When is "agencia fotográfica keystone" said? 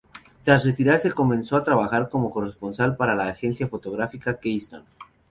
3.27-4.85